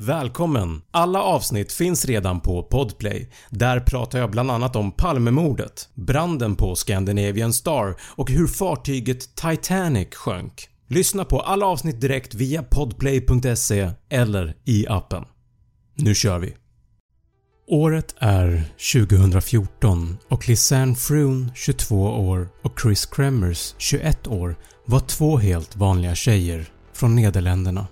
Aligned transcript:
Välkommen! 0.00 0.82
Alla 0.90 1.22
avsnitt 1.22 1.72
finns 1.72 2.04
redan 2.04 2.40
på 2.40 2.62
Podplay. 2.62 3.30
Där 3.50 3.80
pratar 3.80 4.18
jag 4.18 4.30
bland 4.30 4.50
annat 4.50 4.76
om 4.76 4.92
Palmemordet, 4.92 5.88
branden 5.94 6.56
på 6.56 6.74
Scandinavian 6.74 7.52
Star 7.52 7.94
och 8.02 8.30
hur 8.30 8.46
fartyget 8.46 9.36
Titanic 9.36 10.14
sjönk. 10.14 10.68
Lyssna 10.88 11.24
på 11.24 11.40
alla 11.40 11.66
avsnitt 11.66 12.00
direkt 12.00 12.34
via 12.34 12.62
podplay.se 12.62 13.90
eller 14.08 14.56
i 14.64 14.86
appen. 14.88 15.24
Nu 15.94 16.14
kör 16.14 16.38
vi! 16.38 16.56
Året 17.66 18.14
är 18.18 18.64
2014 18.94 20.16
och 20.28 20.48
Lisanne 20.48 20.94
Froon 20.94 21.50
22 21.54 22.02
år 22.02 22.48
och 22.62 22.80
Chris 22.80 23.06
Kremers 23.06 23.74
21 23.78 24.26
år 24.26 24.56
var 24.86 25.00
två 25.00 25.36
helt 25.38 25.76
vanliga 25.76 26.14
tjejer 26.14 26.68
från 26.92 27.14
Nederländerna. 27.16 27.86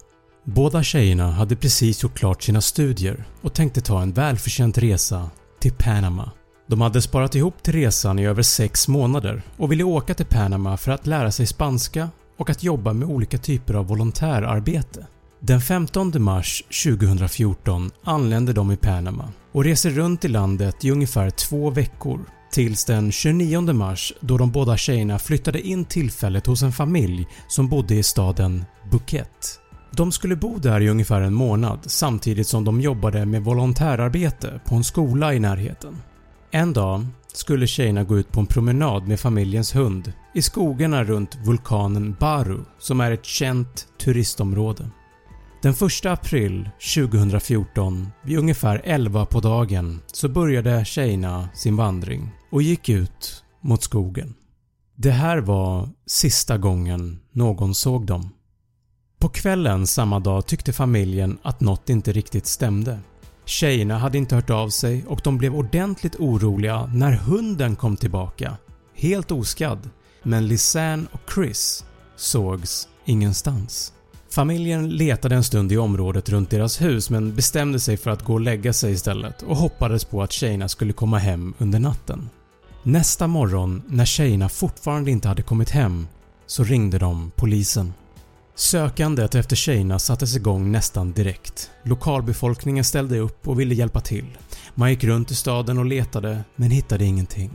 Båda 0.48 0.82
tjejerna 0.82 1.30
hade 1.30 1.56
precis 1.56 2.02
gjort 2.02 2.18
klart 2.18 2.42
sina 2.42 2.60
studier 2.60 3.24
och 3.42 3.54
tänkte 3.54 3.80
ta 3.80 4.02
en 4.02 4.12
välförtjänt 4.12 4.78
resa 4.78 5.30
till 5.60 5.72
Panama. 5.72 6.30
De 6.68 6.80
hade 6.80 7.02
sparat 7.02 7.34
ihop 7.34 7.62
till 7.62 7.72
resan 7.72 8.18
i 8.18 8.26
över 8.26 8.42
6 8.42 8.88
månader 8.88 9.42
och 9.56 9.72
ville 9.72 9.84
åka 9.84 10.14
till 10.14 10.26
Panama 10.26 10.76
för 10.76 10.92
att 10.92 11.06
lära 11.06 11.32
sig 11.32 11.46
spanska 11.46 12.10
och 12.38 12.50
att 12.50 12.62
jobba 12.62 12.92
med 12.92 13.08
olika 13.08 13.38
typer 13.38 13.74
av 13.74 13.86
volontärarbete. 13.86 15.06
Den 15.40 15.60
15 15.60 16.12
mars 16.22 16.62
2014 16.84 17.90
anlände 18.04 18.52
de 18.52 18.72
i 18.72 18.76
Panama 18.76 19.32
och 19.52 19.64
reser 19.64 19.90
runt 19.90 20.24
i 20.24 20.28
landet 20.28 20.84
i 20.84 20.90
ungefär 20.90 21.30
två 21.30 21.70
veckor 21.70 22.20
tills 22.52 22.84
den 22.84 23.12
29 23.12 23.72
mars 23.72 24.12
då 24.20 24.38
de 24.38 24.50
båda 24.50 24.76
tjejerna 24.76 25.18
flyttade 25.18 25.60
in 25.60 25.84
tillfället 25.84 26.46
hos 26.46 26.62
en 26.62 26.72
familj 26.72 27.26
som 27.48 27.68
bodde 27.68 27.94
i 27.94 28.02
staden 28.02 28.64
Phuket. 28.90 29.60
De 29.96 30.12
skulle 30.12 30.36
bo 30.36 30.58
där 30.58 30.80
i 30.80 30.88
ungefär 30.88 31.20
en 31.20 31.34
månad 31.34 31.78
samtidigt 31.86 32.48
som 32.48 32.64
de 32.64 32.80
jobbade 32.80 33.26
med 33.26 33.44
volontärarbete 33.44 34.60
på 34.64 34.74
en 34.74 34.84
skola 34.84 35.34
i 35.34 35.38
närheten. 35.38 35.96
En 36.50 36.72
dag 36.72 37.06
skulle 37.32 37.66
tjejerna 37.66 38.04
gå 38.04 38.18
ut 38.18 38.32
på 38.32 38.40
en 38.40 38.46
promenad 38.46 39.08
med 39.08 39.20
familjens 39.20 39.74
hund 39.74 40.12
i 40.34 40.42
skogarna 40.42 41.04
runt 41.04 41.38
vulkanen 41.46 42.16
Baru 42.20 42.58
som 42.78 43.00
är 43.00 43.10
ett 43.10 43.24
känt 43.24 43.86
turistområde. 43.98 44.90
Den 45.62 45.72
1 45.72 46.06
april 46.06 46.70
2014 46.94 48.08
vid 48.22 48.38
ungefär 48.38 48.82
11 48.84 49.26
på 49.26 49.40
dagen 49.40 50.00
så 50.06 50.28
började 50.28 50.84
tjejerna 50.84 51.48
sin 51.54 51.76
vandring 51.76 52.30
och 52.50 52.62
gick 52.62 52.88
ut 52.88 53.44
mot 53.60 53.82
skogen. 53.82 54.34
Det 54.96 55.10
här 55.10 55.38
var 55.38 55.88
sista 56.06 56.58
gången 56.58 57.20
någon 57.32 57.74
såg 57.74 58.06
dem. 58.06 58.35
På 59.18 59.28
kvällen 59.28 59.86
samma 59.86 60.20
dag 60.20 60.46
tyckte 60.46 60.72
familjen 60.72 61.38
att 61.42 61.60
något 61.60 61.90
inte 61.90 62.12
riktigt 62.12 62.46
stämde. 62.46 62.98
Tjejerna 63.44 63.98
hade 63.98 64.18
inte 64.18 64.34
hört 64.34 64.50
av 64.50 64.68
sig 64.68 65.04
och 65.06 65.20
de 65.24 65.38
blev 65.38 65.54
ordentligt 65.54 66.16
oroliga 66.16 66.90
när 66.94 67.12
hunden 67.12 67.76
kom 67.76 67.96
tillbaka, 67.96 68.56
helt 68.94 69.30
oskadd, 69.30 69.90
men 70.22 70.48
Lisanne 70.48 71.06
och 71.12 71.20
Chris 71.34 71.84
sågs 72.16 72.88
ingenstans. 73.04 73.92
Familjen 74.30 74.90
letade 74.90 75.34
en 75.34 75.44
stund 75.44 75.72
i 75.72 75.76
området 75.76 76.28
runt 76.28 76.50
deras 76.50 76.80
hus 76.80 77.10
men 77.10 77.34
bestämde 77.34 77.80
sig 77.80 77.96
för 77.96 78.10
att 78.10 78.24
gå 78.24 78.32
och 78.32 78.40
lägga 78.40 78.72
sig 78.72 78.92
istället 78.92 79.42
och 79.42 79.56
hoppades 79.56 80.04
på 80.04 80.22
att 80.22 80.32
tjejerna 80.32 80.68
skulle 80.68 80.92
komma 80.92 81.18
hem 81.18 81.54
under 81.58 81.78
natten. 81.78 82.30
Nästa 82.82 83.26
morgon 83.26 83.82
när 83.86 84.04
tjejerna 84.04 84.48
fortfarande 84.48 85.10
inte 85.10 85.28
hade 85.28 85.42
kommit 85.42 85.70
hem 85.70 86.06
så 86.46 86.64
ringde 86.64 86.98
de 86.98 87.30
polisen. 87.36 87.92
Sökandet 88.58 89.34
efter 89.34 89.56
tjejerna 89.56 89.98
sattes 89.98 90.36
igång 90.36 90.72
nästan 90.72 91.12
direkt. 91.12 91.70
Lokalbefolkningen 91.82 92.84
ställde 92.84 93.18
upp 93.18 93.48
och 93.48 93.60
ville 93.60 93.74
hjälpa 93.74 94.00
till. 94.00 94.38
Man 94.74 94.90
gick 94.90 95.04
runt 95.04 95.30
i 95.30 95.34
staden 95.34 95.78
och 95.78 95.84
letade 95.84 96.44
men 96.56 96.70
hittade 96.70 97.04
ingenting. 97.04 97.50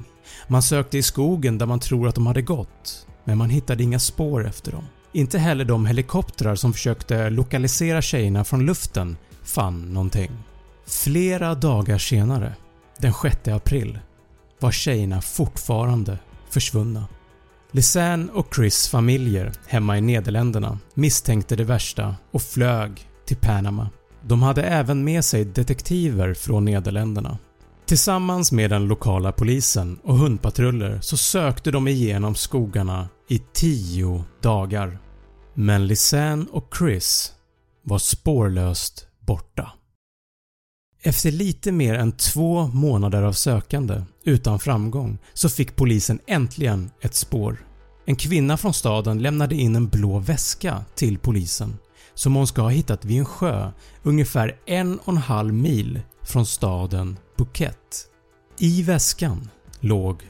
Man 0.47 0.63
sökte 0.63 0.97
i 0.97 1.03
skogen 1.03 1.57
där 1.57 1.66
man 1.66 1.79
tror 1.79 2.07
att 2.07 2.16
de 2.16 2.28
hade 2.28 2.41
gått 2.41 3.07
men 3.23 3.38
man 3.38 3.50
hittade 3.50 3.84
inga 3.84 4.00
spår 4.00 4.47
efter 4.47 4.72
dem. 4.72 4.84
Inte 5.13 5.40
heller 5.40 5.66
de 5.66 5.85
helikoptrar 5.85 6.56
som 6.56 6.73
försökte 6.73 7.29
lokalisera 7.29 8.01
tjejerna 8.01 8.44
från 8.44 8.66
luften 8.66 9.17
fann 9.44 9.94
någonting. 9.94 10.31
Flera 10.88 11.56
dagar 11.56 11.97
senare, 11.97 12.56
den 12.97 13.13
6 13.13 13.47
april, 13.47 14.00
var 14.59 14.72
tjejerna 14.72 15.22
fortfarande 15.22 16.17
försvunna. 16.50 17.07
Lisanne 17.74 18.32
och 18.32 18.56
Chris 18.56 18.88
familjer 18.88 19.52
hemma 19.68 19.98
i 19.98 20.02
Nederländerna 20.02 20.80
misstänkte 20.94 21.56
det 21.56 21.64
värsta 21.64 22.16
och 22.32 22.42
flög 22.42 23.08
till 23.26 23.38
Panama. 23.38 23.90
De 24.28 24.42
hade 24.44 24.64
även 24.64 25.04
med 25.04 25.26
sig 25.26 25.46
detektiver 25.46 26.34
från 26.34 26.66
Nederländerna. 26.66 27.38
Tillsammans 27.86 28.52
med 28.52 28.70
den 28.70 28.88
lokala 28.88 29.32
polisen 29.32 30.00
och 30.04 30.18
hundpatruller 30.18 31.00
så 31.02 31.18
sökte 31.18 31.72
de 31.72 31.88
igenom 31.88 32.36
skogarna 32.36 33.09
i 33.30 33.42
10 33.54 34.24
dagar. 34.42 35.00
Men 35.53 35.88
Lisanne 35.88 36.46
och 36.52 36.74
Chris 36.78 37.34
var 37.84 37.97
spårlöst 37.97 39.08
borta. 39.20 39.72
Efter 41.03 41.32
lite 41.32 41.72
mer 41.72 41.94
än 41.94 42.12
två 42.12 42.68
månader 42.68 43.24
av 43.24 43.34
sökande 43.34 44.03
utan 44.24 44.59
framgång 44.59 45.18
så 45.34 45.50
fick 45.50 45.76
polisen 45.76 46.20
äntligen 46.28 46.92
ett 47.02 47.16
spår. 47.16 47.66
En 48.06 48.16
kvinna 48.16 48.58
från 48.58 48.74
staden 48.74 49.22
lämnade 49.22 49.56
in 49.56 49.76
en 49.76 49.88
blå 49.88 50.20
väska 50.20 50.86
till 50.96 51.18
polisen 51.18 51.78
som 52.14 52.36
hon 52.36 52.48
ska 52.48 52.62
ha 52.62 52.70
hittat 52.70 53.06
vid 53.06 53.20
en 53.20 53.26
sjö 53.26 53.72
ungefär 54.03 54.58
en 54.66 55.00
och 55.00 55.09
en 55.09 55.18
halv 55.18 55.53
mil 55.53 56.02
från 56.24 56.46
staden 56.46 57.18
Phuket. 57.38 58.08
I 58.58 58.84
väskan 58.84 59.50
låg 59.80 60.24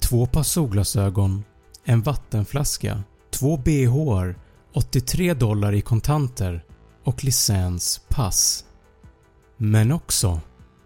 två 0.00 0.26
par 0.26 0.42
solglasögon, 0.42 1.44
en 1.84 2.02
vattenflaska, 2.02 3.02
två 3.30 3.56
bhar, 3.56 4.38
83 4.74 5.34
dollar 5.34 5.72
i 5.72 5.80
kontanter 5.80 6.64
och 7.04 7.24
licens 7.24 8.00
pass. 8.08 8.64
Men 9.56 9.92
också 9.92 10.40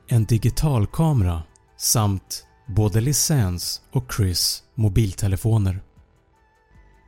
en 0.09 0.25
digitalkamera 0.25 1.43
samt 1.77 2.45
både 2.67 3.01
licens 3.01 3.83
och 3.93 4.13
Chris 4.17 4.63
mobiltelefoner. 4.75 5.81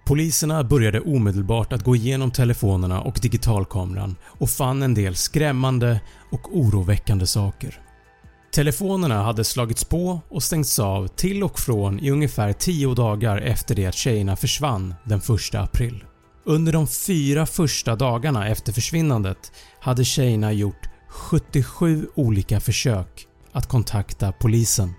Poliserna 0.06 0.64
började 0.64 1.00
omedelbart 1.00 1.72
att 1.72 1.84
gå 1.84 1.96
igenom 1.96 2.30
telefonerna 2.30 3.00
och 3.00 3.18
digitalkameran 3.22 4.16
och 4.24 4.50
fann 4.50 4.82
en 4.82 4.94
del 4.94 5.14
skrämmande 5.16 6.00
och 6.32 6.56
oroväckande 6.58 7.26
saker. 7.26 7.80
Telefonerna 8.52 9.22
hade 9.22 9.44
slagits 9.44 9.84
på 9.84 10.20
och 10.28 10.42
stängts 10.42 10.78
av 10.78 11.06
till 11.06 11.42
och 11.42 11.58
från 11.58 12.00
i 12.00 12.10
ungefär 12.10 12.52
10 12.52 12.94
dagar 12.94 13.36
efter 13.36 13.74
det 13.74 13.86
att 13.86 13.94
tjejerna 13.94 14.36
försvann 14.36 14.94
den 15.04 15.18
1 15.18 15.54
april. 15.54 16.04
Under 16.44 16.72
de 16.72 16.88
fyra 16.88 17.46
första 17.46 17.96
dagarna 17.96 18.48
efter 18.48 18.72
försvinnandet 18.72 19.52
hade 19.80 20.04
tjejerna 20.04 20.52
gjort 20.52 20.89
77 21.10 22.08
olika 22.14 22.60
försök 22.60 23.26
att 23.52 23.66
kontakta 23.66 24.32
polisen. 24.32 24.92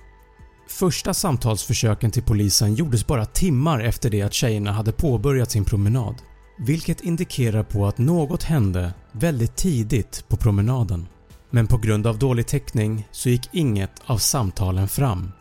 Första 0.67 1.13
samtalsförsöken 1.13 2.11
till 2.11 2.23
polisen 2.23 2.75
gjordes 2.75 3.07
bara 3.07 3.25
timmar 3.25 3.79
efter 3.79 4.09
det 4.09 4.21
att 4.21 4.33
tjejerna 4.33 4.71
hade 4.71 4.91
påbörjat 4.91 5.51
sin 5.51 5.65
promenad, 5.65 6.15
vilket 6.59 7.01
indikerar 7.01 7.63
på 7.63 7.87
att 7.87 7.97
något 7.97 8.43
hände 8.43 8.93
väldigt 9.11 9.55
tidigt 9.55 10.25
på 10.27 10.37
promenaden. 10.37 11.07
Men 11.49 11.67
på 11.67 11.77
grund 11.77 12.07
av 12.07 12.19
dålig 12.19 12.47
täckning 12.47 13.07
så 13.11 13.29
gick 13.29 13.49
inget 13.51 14.01
av 14.05 14.17
samtalen 14.17 14.87
fram. 14.87 15.31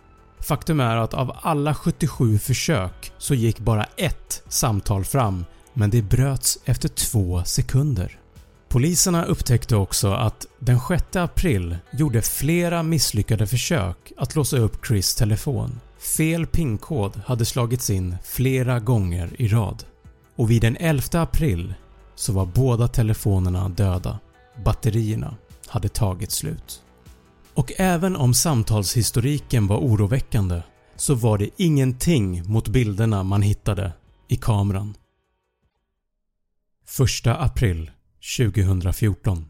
Faktum 0.40 0.80
är 0.80 0.96
att 0.96 1.14
av 1.14 1.36
alla 1.42 1.74
77 1.74 2.38
försök 2.38 3.12
så 3.18 3.34
gick 3.34 3.58
bara 3.58 3.84
ett 3.84 4.42
samtal 4.48 5.04
fram 5.04 5.44
men 5.72 5.90
det 5.90 6.02
bröts 6.02 6.58
efter 6.64 6.88
två 6.88 7.44
sekunder. 7.44 8.19
Poliserna 8.70 9.24
upptäckte 9.24 9.76
också 9.76 10.12
att 10.12 10.46
den 10.58 10.80
6 10.88 11.16
april 11.16 11.76
gjorde 11.90 12.22
flera 12.22 12.82
misslyckade 12.82 13.46
försök 13.46 14.12
att 14.16 14.36
låsa 14.36 14.56
upp 14.56 14.86
Chris 14.86 15.14
telefon. 15.14 15.80
Fel 16.16 16.46
pinkod 16.46 17.20
hade 17.26 17.44
slagits 17.44 17.90
in 17.90 18.16
flera 18.24 18.80
gånger 18.80 19.30
i 19.38 19.48
rad. 19.48 19.84
Och 20.36 20.50
vid 20.50 20.62
den 20.62 20.76
11 20.76 21.02
april 21.12 21.74
så 22.14 22.32
var 22.32 22.46
båda 22.46 22.88
telefonerna 22.88 23.68
döda. 23.68 24.18
Batterierna 24.64 25.36
hade 25.66 25.88
tagit 25.88 26.30
slut. 26.30 26.82
Och 27.54 27.72
även 27.76 28.16
om 28.16 28.34
samtalshistoriken 28.34 29.66
var 29.66 29.76
oroväckande 29.76 30.62
så 30.96 31.14
var 31.14 31.38
det 31.38 31.50
ingenting 31.56 32.42
mot 32.52 32.68
bilderna 32.68 33.22
man 33.22 33.42
hittade 33.42 33.92
i 34.28 34.36
kameran. 34.36 34.94
1 37.24 37.26
april 37.26 37.90
2014 38.36 39.48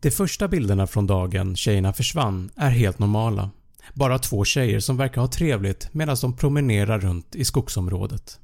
De 0.00 0.10
första 0.10 0.48
bilderna 0.48 0.86
från 0.86 1.06
dagen 1.06 1.56
tjejerna 1.56 1.92
försvann 1.92 2.50
är 2.56 2.70
helt 2.70 2.98
normala. 2.98 3.50
Bara 3.94 4.18
två 4.18 4.44
tjejer 4.44 4.80
som 4.80 4.96
verkar 4.96 5.20
ha 5.20 5.28
trevligt 5.28 5.88
medan 5.92 6.16
de 6.20 6.36
promenerar 6.36 7.00
runt 7.00 7.34
i 7.34 7.44
skogsområdet. 7.44 8.40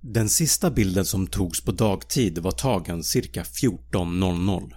Den 0.00 0.28
sista 0.28 0.70
bilden 0.70 1.04
som 1.04 1.26
togs 1.26 1.60
på 1.60 1.72
dagtid 1.72 2.38
var 2.38 2.52
tagen 2.52 3.02
cirka 3.02 3.42
14.00 3.42 4.72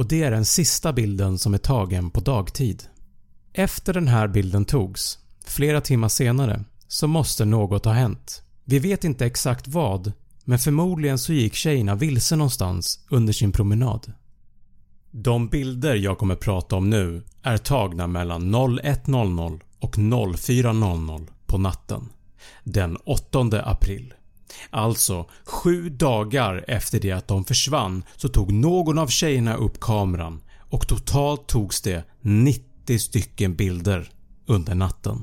och 0.00 0.06
det 0.06 0.22
är 0.22 0.30
den 0.30 0.44
sista 0.44 0.92
bilden 0.92 1.38
som 1.38 1.54
är 1.54 1.58
tagen 1.58 2.10
på 2.10 2.20
dagtid. 2.20 2.82
Efter 3.52 3.92
den 3.94 4.08
här 4.08 4.28
bilden 4.28 4.64
togs, 4.64 5.18
flera 5.44 5.80
timmar 5.80 6.08
senare, 6.08 6.64
så 6.88 7.06
måste 7.06 7.44
något 7.44 7.84
ha 7.84 7.92
hänt. 7.92 8.42
Vi 8.64 8.78
vet 8.78 9.04
inte 9.04 9.26
exakt 9.26 9.68
vad 9.68 10.12
men 10.44 10.58
förmodligen 10.58 11.18
så 11.18 11.32
gick 11.32 11.54
tjejerna 11.54 11.94
vilse 11.94 12.36
någonstans 12.36 13.06
under 13.10 13.32
sin 13.32 13.52
promenad. 13.52 14.12
De 15.10 15.48
bilder 15.48 15.94
jag 15.94 16.18
kommer 16.18 16.36
prata 16.36 16.76
om 16.76 16.90
nu 16.90 17.22
är 17.42 17.56
tagna 17.56 18.06
mellan 18.06 18.54
01.00 18.54 19.60
och 19.78 19.96
04.00 19.96 21.28
på 21.46 21.58
natten 21.58 22.08
den 22.64 22.96
8 22.96 23.62
april. 23.64 24.14
Alltså 24.70 25.26
7 25.44 25.88
dagar 25.88 26.64
efter 26.68 27.00
det 27.00 27.12
att 27.12 27.28
de 27.28 27.44
försvann 27.44 28.04
så 28.16 28.28
tog 28.28 28.52
någon 28.52 28.98
av 28.98 29.08
tjejerna 29.08 29.54
upp 29.54 29.80
kameran 29.80 30.40
och 30.70 30.88
totalt 30.88 31.46
togs 31.46 31.80
det 31.80 32.04
90 32.20 32.98
stycken 32.98 33.56
bilder 33.56 34.10
under 34.46 34.74
natten. 34.74 35.22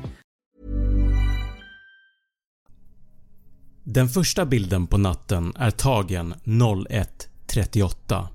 Den 3.93 4.09
första 4.09 4.45
bilden 4.45 4.87
på 4.87 4.97
natten 4.97 5.53
är 5.55 5.71
tagen 5.71 6.33
01.38. 6.43 8.27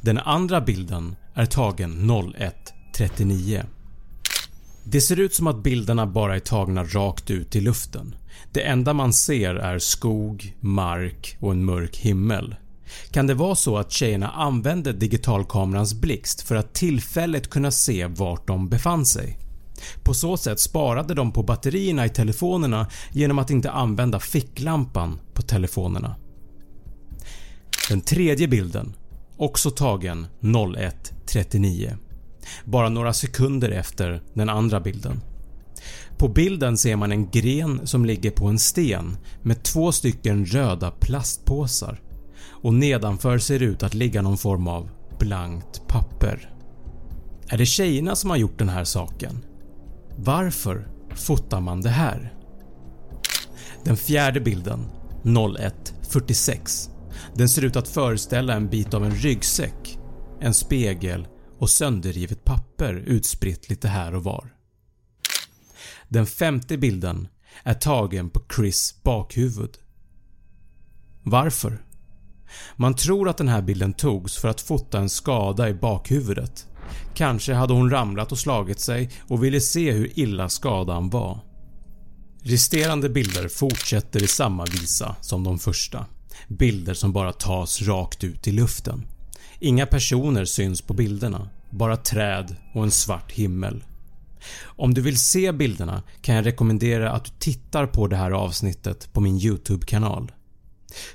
Den 0.00 0.18
andra 0.18 0.60
bilden 0.60 1.16
är 1.34 1.46
tagen 1.46 2.10
01.39. 2.10 3.64
Det 4.84 5.00
ser 5.00 5.20
ut 5.20 5.34
som 5.34 5.46
att 5.46 5.62
bilderna 5.62 6.06
bara 6.06 6.36
är 6.36 6.40
tagna 6.40 6.84
rakt 6.84 7.30
ut 7.30 7.56
i 7.56 7.60
luften. 7.60 8.14
Det 8.52 8.62
enda 8.62 8.92
man 8.92 9.12
ser 9.12 9.54
är 9.54 9.78
skog, 9.78 10.56
mark 10.60 11.36
och 11.40 11.52
en 11.52 11.64
mörk 11.64 11.96
himmel. 11.96 12.54
Kan 13.10 13.26
det 13.26 13.34
vara 13.34 13.54
så 13.54 13.78
att 13.78 13.92
tjejerna 13.92 14.28
använde 14.28 14.92
digitalkamerans 14.92 15.94
blixt 15.94 16.40
för 16.40 16.56
att 16.56 16.74
tillfälligt 16.74 17.50
kunna 17.50 17.70
se 17.70 18.06
vart 18.06 18.46
de 18.46 18.68
befann 18.68 19.06
sig? 19.06 19.38
På 20.02 20.14
så 20.14 20.36
sätt 20.36 20.60
sparade 20.60 21.14
de 21.14 21.32
på 21.32 21.42
batterierna 21.42 22.06
i 22.06 22.08
telefonerna 22.08 22.86
genom 23.12 23.38
att 23.38 23.50
inte 23.50 23.70
använda 23.70 24.20
ficklampan 24.20 25.20
på 25.34 25.42
telefonerna. 25.42 26.16
Den 27.88 28.00
tredje 28.00 28.48
bilden, 28.48 28.94
också 29.36 29.70
tagen 29.70 30.26
01.39 30.40 31.96
bara 32.64 32.88
några 32.88 33.12
sekunder 33.12 33.70
efter 33.70 34.22
den 34.34 34.48
andra 34.48 34.80
bilden. 34.80 35.20
På 36.18 36.28
bilden 36.28 36.76
ser 36.76 36.96
man 36.96 37.12
en 37.12 37.30
gren 37.30 37.86
som 37.86 38.04
ligger 38.04 38.30
på 38.30 38.46
en 38.46 38.58
sten 38.58 39.16
med 39.42 39.62
två 39.62 39.92
stycken 39.92 40.46
röda 40.46 40.90
plastpåsar 40.90 42.00
och 42.62 42.74
nedanför 42.74 43.38
ser 43.38 43.58
det 43.58 43.64
ut 43.64 43.82
att 43.82 43.94
ligga 43.94 44.22
någon 44.22 44.38
form 44.38 44.68
av 44.68 44.88
blankt 45.18 45.88
papper. 45.88 46.52
Är 47.48 47.58
det 47.58 47.66
tjejerna 47.66 48.16
som 48.16 48.30
har 48.30 48.36
gjort 48.36 48.58
den 48.58 48.68
här 48.68 48.84
saken? 48.84 49.44
Varför 50.18 50.88
fotar 51.14 51.60
man 51.60 51.80
det 51.80 51.90
här? 51.90 52.34
Den 53.84 53.96
fjärde 53.96 54.40
bilden 54.40 54.86
01.46 55.22 56.90
Den 57.34 57.48
ser 57.48 57.64
ut 57.64 57.76
att 57.76 57.88
föreställa 57.88 58.54
en 58.54 58.68
bit 58.68 58.94
av 58.94 59.04
en 59.04 59.14
ryggsäck, 59.14 59.98
en 60.40 60.54
spegel 60.54 61.28
och 61.58 61.70
sönderrivet 61.70 62.44
papper 62.44 62.94
utspritt 62.94 63.68
lite 63.68 63.88
här 63.88 64.14
och 64.14 64.24
var. 64.24 64.54
Den 66.08 66.26
femte 66.26 66.78
bilden 66.78 67.28
är 67.62 67.74
tagen 67.74 68.30
på 68.30 68.40
Chris 68.56 68.94
bakhuvud. 69.02 69.78
Varför? 71.22 71.82
Man 72.76 72.94
tror 72.94 73.28
att 73.28 73.38
den 73.38 73.48
här 73.48 73.62
bilden 73.62 73.92
togs 73.92 74.36
för 74.36 74.48
att 74.48 74.60
fota 74.60 74.98
en 74.98 75.08
skada 75.08 75.68
i 75.68 75.74
bakhuvudet. 75.74 76.66
Kanske 77.14 77.54
hade 77.54 77.72
hon 77.72 77.90
ramlat 77.90 78.32
och 78.32 78.38
slagit 78.38 78.80
sig 78.80 79.10
och 79.28 79.44
ville 79.44 79.60
se 79.60 79.92
hur 79.92 80.18
illa 80.18 80.48
skadan 80.48 81.10
var. 81.10 81.40
Resterande 82.42 83.08
bilder 83.08 83.48
fortsätter 83.48 84.22
i 84.22 84.26
samma 84.26 84.64
visa 84.64 85.16
som 85.20 85.44
de 85.44 85.58
första. 85.58 86.06
Bilder 86.48 86.94
som 86.94 87.12
bara 87.12 87.32
tas 87.32 87.82
rakt 87.82 88.24
ut 88.24 88.48
i 88.48 88.52
luften. 88.52 89.06
Inga 89.58 89.86
personer 89.86 90.44
syns 90.44 90.82
på 90.82 90.94
bilderna, 90.94 91.48
bara 91.70 91.96
träd 91.96 92.56
och 92.74 92.84
en 92.84 92.90
svart 92.90 93.32
himmel. 93.32 93.84
Om 94.62 94.94
du 94.94 95.00
vill 95.00 95.20
se 95.20 95.52
bilderna 95.52 96.02
kan 96.20 96.34
jag 96.34 96.46
rekommendera 96.46 97.12
att 97.12 97.24
du 97.24 97.30
tittar 97.38 97.86
på 97.86 98.06
det 98.06 98.16
här 98.16 98.30
avsnittet 98.30 99.12
på 99.12 99.20
min 99.20 99.36
YouTube-kanal. 99.36 100.32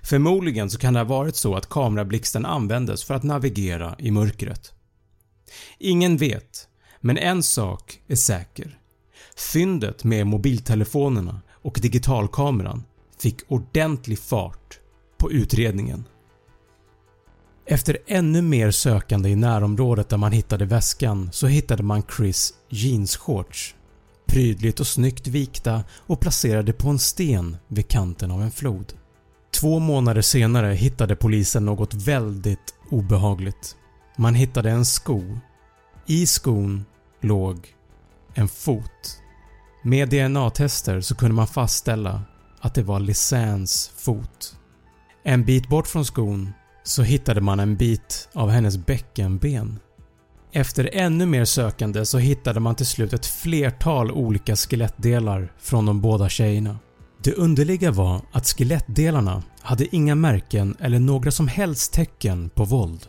Förmodligen 0.03 0.69
så 0.69 0.77
kan 0.77 0.93
det 0.93 0.99
ha 0.99 1.05
varit 1.05 1.35
så 1.35 1.55
att 1.55 1.69
kamerablixten 1.69 2.45
användes 2.45 3.03
för 3.03 3.13
att 3.13 3.23
navigera 3.23 3.95
i 3.99 4.11
mörkret. 4.11 4.73
Ingen 5.77 6.17
vet, 6.17 6.67
men 6.99 7.17
en 7.17 7.43
sak 7.43 8.01
är 8.07 8.15
säker. 8.15 8.79
Fyndet 9.35 10.03
med 10.03 10.27
mobiltelefonerna 10.27 11.41
och 11.51 11.79
digitalkameran 11.81 12.83
fick 13.19 13.51
ordentlig 13.51 14.19
fart 14.19 14.79
på 15.17 15.31
utredningen. 15.31 16.03
Efter 17.65 17.97
ännu 18.07 18.41
mer 18.41 18.71
sökande 18.71 19.29
i 19.29 19.35
närområdet 19.35 20.09
där 20.09 20.17
man 20.17 20.31
hittade 20.31 20.65
väskan 20.65 21.29
så 21.31 21.47
hittade 21.47 21.83
man 21.83 22.03
Chris 22.17 22.53
jeansshorts. 22.69 23.75
Prydligt 24.27 24.79
och 24.79 24.87
snyggt 24.87 25.27
vikta 25.27 25.83
och 25.91 26.19
placerade 26.19 26.73
på 26.73 26.89
en 26.89 26.99
sten 26.99 27.57
vid 27.67 27.87
kanten 27.87 28.31
av 28.31 28.41
en 28.41 28.51
flod. 28.51 28.93
Två 29.51 29.79
månader 29.79 30.21
senare 30.21 30.73
hittade 30.73 31.15
polisen 31.15 31.65
något 31.65 31.93
väldigt 31.93 32.75
obehagligt. 32.89 33.75
Man 34.21 34.35
hittade 34.35 34.71
en 34.71 34.85
sko. 34.85 35.23
I 36.05 36.25
skon 36.25 36.85
låg 37.21 37.67
en 38.33 38.47
fot. 38.47 39.21
Med 39.83 40.09
DNA-tester 40.09 41.01
så 41.01 41.15
kunde 41.15 41.35
man 41.35 41.47
fastställa 41.47 42.21
att 42.59 42.75
det 42.75 42.83
var 42.83 42.99
Lisannes 42.99 43.91
fot. 43.97 44.57
En 45.23 45.45
bit 45.45 45.69
bort 45.69 45.87
från 45.87 46.05
skon 46.05 46.53
så 46.83 47.03
hittade 47.03 47.41
man 47.41 47.59
en 47.59 47.75
bit 47.75 48.29
av 48.33 48.49
hennes 48.49 48.77
bäckenben. 48.77 49.79
Efter 50.51 50.89
ännu 50.93 51.25
mer 51.25 51.45
sökande 51.45 52.05
så 52.05 52.17
hittade 52.17 52.59
man 52.59 52.75
till 52.75 52.85
slut 52.85 53.13
ett 53.13 53.25
flertal 53.25 54.11
olika 54.11 54.55
skelettdelar 54.55 55.53
från 55.59 55.85
de 55.85 56.01
båda 56.01 56.29
tjejerna. 56.29 56.79
Det 57.23 57.33
underliga 57.33 57.91
var 57.91 58.21
att 58.31 58.47
skelettdelarna 58.47 59.43
hade 59.61 59.95
inga 59.95 60.15
märken 60.15 60.75
eller 60.79 60.99
några 60.99 61.31
som 61.31 61.47
helst 61.47 61.93
tecken 61.93 62.49
på 62.49 62.63
våld. 62.63 63.07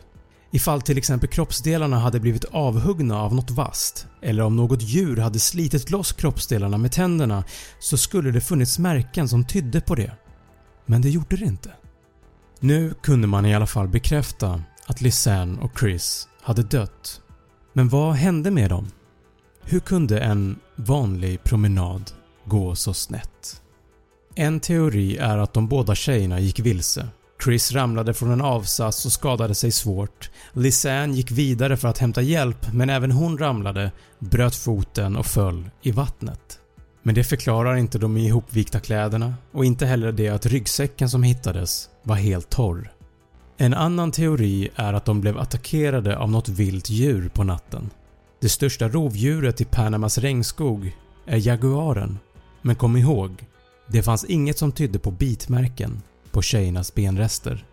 Ifall 0.55 0.81
till 0.81 0.97
exempel 0.97 1.29
kroppsdelarna 1.29 1.99
hade 1.99 2.19
blivit 2.19 2.45
avhuggna 2.45 3.21
av 3.21 3.35
något 3.35 3.51
vasst 3.51 4.07
eller 4.21 4.43
om 4.43 4.55
något 4.55 4.81
djur 4.81 5.17
hade 5.17 5.39
slitit 5.39 5.91
loss 5.91 6.11
kroppsdelarna 6.11 6.77
med 6.77 6.91
tänderna 6.91 7.43
så 7.79 7.97
skulle 7.97 8.31
det 8.31 8.41
funnits 8.41 8.79
märken 8.79 9.29
som 9.29 9.45
tydde 9.45 9.81
på 9.81 9.95
det. 9.95 10.11
Men 10.85 11.01
det 11.01 11.09
gjorde 11.09 11.35
det 11.37 11.45
inte. 11.45 11.71
Nu 12.59 12.93
kunde 13.01 13.27
man 13.27 13.45
i 13.45 13.55
alla 13.55 13.67
fall 13.67 13.87
bekräfta 13.87 14.63
att 14.85 15.01
Lisanne 15.01 15.61
och 15.61 15.79
Chris 15.79 16.27
hade 16.41 16.63
dött. 16.63 17.21
Men 17.73 17.89
vad 17.89 18.13
hände 18.13 18.51
med 18.51 18.69
dem? 18.69 18.87
Hur 19.63 19.79
kunde 19.79 20.19
en 20.19 20.59
vanlig 20.75 21.43
promenad 21.43 22.11
gå 22.45 22.75
så 22.75 22.93
snett? 22.93 23.61
En 24.35 24.59
teori 24.59 25.17
är 25.17 25.37
att 25.37 25.53
de 25.53 25.67
båda 25.67 25.95
tjejerna 25.95 26.39
gick 26.39 26.59
vilse. 26.59 27.07
Chris 27.43 27.71
ramlade 27.71 28.13
från 28.13 28.31
en 28.31 28.41
avsats 28.41 29.05
och 29.05 29.11
skadade 29.11 29.55
sig 29.55 29.71
svårt. 29.71 30.29
Lisanne 30.53 31.13
gick 31.13 31.31
vidare 31.31 31.77
för 31.77 31.87
att 31.87 31.97
hämta 31.97 32.21
hjälp 32.21 32.73
men 32.73 32.89
även 32.89 33.11
hon 33.11 33.37
ramlade, 33.37 33.91
bröt 34.19 34.55
foten 34.55 35.15
och 35.15 35.25
föll 35.25 35.69
i 35.81 35.91
vattnet. 35.91 36.59
Men 37.03 37.15
det 37.15 37.23
förklarar 37.23 37.75
inte 37.75 37.97
de 37.97 38.17
ihopvikta 38.17 38.79
kläderna 38.79 39.33
och 39.51 39.65
inte 39.65 39.85
heller 39.85 40.11
det 40.11 40.29
att 40.29 40.45
ryggsäcken 40.45 41.09
som 41.09 41.23
hittades 41.23 41.89
var 42.03 42.15
helt 42.15 42.49
torr. 42.49 42.91
En 43.57 43.73
annan 43.73 44.11
teori 44.11 44.69
är 44.75 44.93
att 44.93 45.05
de 45.05 45.21
blev 45.21 45.37
attackerade 45.37 46.17
av 46.17 46.31
något 46.31 46.49
vilt 46.49 46.89
djur 46.89 47.29
på 47.29 47.43
natten. 47.43 47.89
Det 48.41 48.49
största 48.49 48.89
rovdjuret 48.89 49.61
i 49.61 49.65
Panamas 49.65 50.17
regnskog 50.17 50.97
är 51.25 51.47
jaguaren. 51.47 52.19
Men 52.61 52.75
kom 52.75 52.97
ihåg, 52.97 53.45
det 53.87 54.03
fanns 54.03 54.25
inget 54.25 54.57
som 54.57 54.71
tydde 54.71 54.99
på 54.99 55.11
bitmärken 55.11 56.01
på 56.33 56.41
tjejernas 56.41 56.95
benrester. 56.95 57.65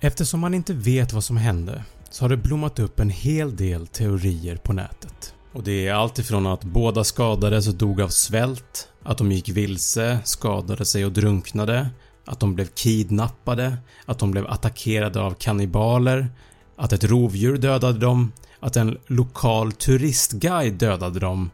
Eftersom 0.00 0.40
man 0.40 0.54
inte 0.54 0.72
vet 0.72 1.12
vad 1.12 1.24
som 1.24 1.36
hände 1.36 1.84
så 2.10 2.24
har 2.24 2.28
det 2.28 2.36
blommat 2.36 2.78
upp 2.78 3.00
en 3.00 3.10
hel 3.10 3.56
del 3.56 3.86
teorier 3.86 4.56
på 4.56 4.72
nätet. 4.72 5.34
Och 5.52 5.62
det 5.62 5.86
är 5.86 5.94
allt 5.94 6.18
ifrån 6.18 6.46
att 6.46 6.64
båda 6.64 7.04
skadades 7.04 7.68
och 7.68 7.74
dog 7.74 8.00
av 8.00 8.08
svält, 8.08 8.88
att 9.02 9.18
de 9.18 9.32
gick 9.32 9.48
vilse, 9.48 10.18
skadade 10.24 10.84
sig 10.84 11.04
och 11.04 11.12
drunknade, 11.12 11.90
att 12.24 12.40
de 12.40 12.54
blev 12.54 12.66
kidnappade, 12.66 13.76
att 14.06 14.18
de 14.18 14.30
blev 14.30 14.46
attackerade 14.46 15.20
av 15.20 15.34
kannibaler, 15.34 16.28
att 16.76 16.92
ett 16.92 17.04
rovdjur 17.04 17.56
dödade 17.56 17.98
dem, 17.98 18.32
att 18.60 18.76
en 18.76 18.98
lokal 19.06 19.72
turistguide 19.72 20.74
dödade 20.74 21.20
dem, 21.20 21.50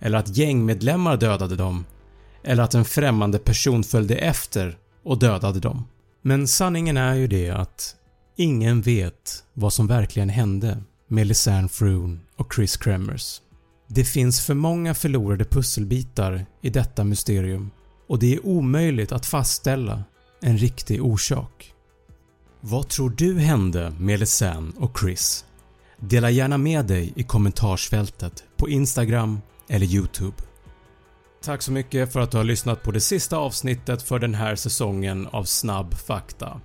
eller 0.00 0.18
att 0.18 0.36
gängmedlemmar 0.36 1.16
dödade 1.16 1.56
dem, 1.56 1.84
eller 2.42 2.62
att 2.62 2.74
en 2.74 2.84
främmande 2.84 3.38
person 3.38 3.84
följde 3.84 4.14
efter 4.14 4.78
och 5.04 5.18
dödade 5.18 5.60
dem. 5.60 5.84
Men 6.26 6.48
sanningen 6.48 6.96
är 6.96 7.14
ju 7.14 7.26
det 7.26 7.50
att 7.50 7.96
ingen 8.36 8.82
vet 8.82 9.44
vad 9.54 9.72
som 9.72 9.86
verkligen 9.86 10.28
hände 10.28 10.82
med 11.08 11.26
Lisanne 11.26 11.68
Froon 11.68 12.20
och 12.36 12.54
Chris 12.54 12.76
Kremers. 12.76 13.40
Det 13.88 14.04
finns 14.04 14.46
för 14.46 14.54
många 14.54 14.94
förlorade 14.94 15.44
pusselbitar 15.44 16.46
i 16.62 16.70
detta 16.70 17.04
mysterium 17.04 17.70
och 18.08 18.18
det 18.18 18.34
är 18.34 18.46
omöjligt 18.46 19.12
att 19.12 19.26
fastställa 19.26 20.04
en 20.40 20.58
riktig 20.58 21.04
orsak. 21.04 21.72
Vad 22.60 22.88
tror 22.88 23.10
du 23.10 23.38
hände 23.38 23.92
med 23.98 24.20
Lisanne 24.20 24.72
och 24.76 24.98
Chris? 25.00 25.44
Dela 26.00 26.30
gärna 26.30 26.58
med 26.58 26.86
dig 26.86 27.12
i 27.16 27.22
kommentarsfältet 27.22 28.44
på 28.56 28.68
Instagram 28.68 29.40
eller 29.68 29.86
Youtube. 29.86 30.36
Tack 31.46 31.62
så 31.62 31.72
mycket 31.72 32.12
för 32.12 32.20
att 32.20 32.30
du 32.30 32.36
har 32.36 32.44
lyssnat 32.44 32.82
på 32.82 32.90
det 32.90 33.00
sista 33.00 33.36
avsnittet 33.36 34.02
för 34.02 34.18
den 34.18 34.34
här 34.34 34.56
säsongen 34.56 35.26
av 35.26 35.44
Snabb 35.44 35.94
Fakta. 35.94 36.60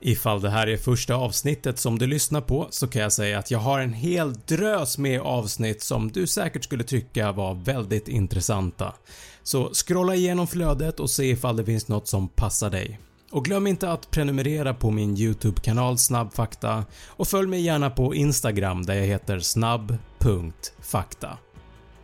Ifall 0.00 0.40
det 0.40 0.50
här 0.50 0.66
är 0.66 0.76
första 0.76 1.14
avsnittet 1.14 1.78
som 1.78 1.98
du 1.98 2.06
lyssnar 2.06 2.40
på 2.40 2.66
så 2.70 2.86
kan 2.86 3.02
jag 3.02 3.12
säga 3.12 3.38
att 3.38 3.50
jag 3.50 3.58
har 3.58 3.80
en 3.80 3.92
hel 3.92 4.34
drös 4.34 4.98
med 4.98 5.20
avsnitt 5.20 5.82
som 5.82 6.12
du 6.12 6.26
säkert 6.26 6.64
skulle 6.64 6.84
tycka 6.84 7.32
var 7.32 7.54
väldigt 7.54 8.08
intressanta. 8.08 8.94
Så 9.42 9.70
scrolla 9.72 10.14
igenom 10.14 10.46
flödet 10.46 11.00
och 11.00 11.10
se 11.10 11.24
ifall 11.24 11.56
det 11.56 11.64
finns 11.64 11.88
något 11.88 12.08
som 12.08 12.28
passar 12.28 12.70
dig. 12.70 13.00
Och 13.30 13.44
glöm 13.44 13.66
inte 13.66 13.92
att 13.92 14.10
prenumerera 14.10 14.74
på 14.74 14.90
min 14.90 15.16
YouTube-kanal 15.16 15.98
Snabbfakta 15.98 16.84
och 17.06 17.28
följ 17.28 17.48
mig 17.48 17.60
gärna 17.60 17.90
på 17.90 18.14
Instagram 18.14 18.86
där 18.86 18.94
jag 18.94 19.06
heter 19.06 19.38
snabb.fakta. 19.38 20.08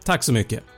Tack 0.04 0.22
så 0.22 0.32
mycket! 0.32 0.77